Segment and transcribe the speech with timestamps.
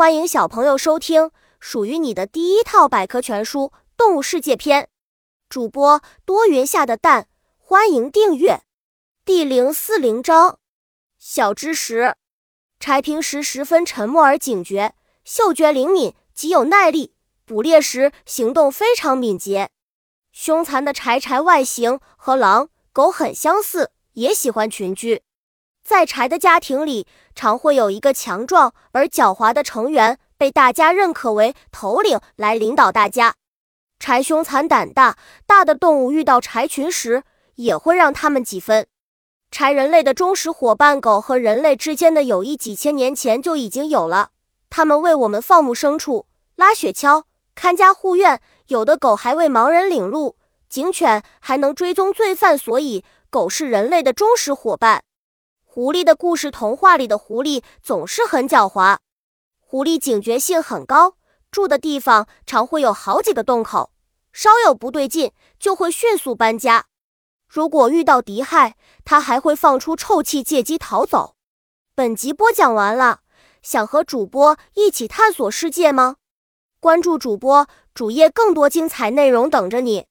[0.00, 3.64] 欢迎小朋友收听属于你的第一套百科全书
[3.98, 4.88] 《动物世界》篇。
[5.50, 8.62] 主播多云下的蛋，欢迎订阅。
[9.26, 10.58] 第零四零章：
[11.18, 12.14] 小知识。
[12.78, 17.12] 柴平时十分沉默而警觉，嗅觉灵敏，极有耐力，
[17.44, 19.68] 捕猎时行动非常敏捷。
[20.32, 25.22] 凶残的柴柴外形和狼狗很相似，也喜欢群居。
[25.90, 27.04] 在柴的家庭里，
[27.34, 33.34] 常会有一个强壮而狡猾的成员，被大家认可为头领来领导大家。
[33.98, 35.18] 柴凶残胆大，
[35.48, 37.24] 大的动物遇到柴群时，
[37.56, 38.86] 也会让他们几分。
[39.50, 44.30] 柴人类的忠实伙伴狗和人类之间的友谊，几千年前就已经有了。
[44.70, 47.24] 它们为我们放牧牲畜、拉雪橇、
[47.56, 50.36] 看家护院，有的狗还为盲人领路。
[50.68, 55.02] 警犬还能追踪罪犯，所以狗是人类的忠实伙伴。
[55.72, 58.98] 狐狸的故事，童话里的狐狸总是很狡猾。
[59.60, 61.14] 狐狸警觉性很高，
[61.52, 63.92] 住的地方常会有好几个洞口，
[64.32, 66.86] 稍有不对劲就会迅速搬家。
[67.46, 71.36] 如果遇到敌害，它还会放出臭气，借机逃走。
[71.94, 73.20] 本集播讲完了，
[73.62, 76.16] 想和主播一起探索世界吗？
[76.80, 80.08] 关注主播主页，更多精彩内容等着你。